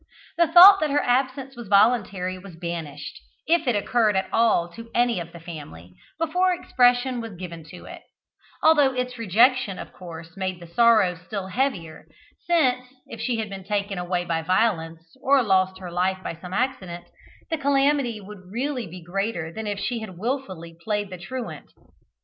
The 0.35 0.47
thought 0.47 0.79
that 0.79 0.89
her 0.89 1.03
absence 1.03 1.55
was 1.55 1.67
voluntary 1.67 2.35
was 2.39 2.55
banished, 2.55 3.19
if 3.45 3.67
it 3.67 3.75
occurred 3.75 4.15
at 4.15 4.29
all 4.33 4.67
to 4.69 4.89
any 4.95 5.19
of 5.19 5.31
the 5.31 5.39
family, 5.39 5.93
before 6.19 6.53
expression 6.55 7.21
was 7.21 7.35
given 7.35 7.63
to 7.65 7.85
it; 7.85 8.01
although 8.63 8.95
its 8.95 9.19
rejection 9.19 9.77
of 9.77 9.93
course 9.93 10.35
made 10.35 10.59
the 10.59 10.65
sorrow 10.65 11.13
still 11.13 11.45
heavier, 11.49 12.07
since 12.47 12.83
if 13.05 13.21
she 13.21 13.37
had 13.37 13.51
been 13.51 13.63
taken 13.63 13.99
away 13.99 14.25
by 14.25 14.41
violence, 14.41 15.03
or 15.21 15.43
lost 15.43 15.77
her 15.77 15.91
life 15.91 16.17
by 16.23 16.33
some 16.33 16.51
accident, 16.51 17.05
the 17.51 17.57
calamity 17.59 18.19
would 18.19 18.49
really 18.51 18.87
be 18.87 19.03
greater 19.03 19.53
than 19.53 19.67
if 19.67 19.77
she 19.79 19.99
had 19.99 20.17
wilfully 20.17 20.75
played 20.83 21.11
the 21.11 21.17
truant. 21.19 21.71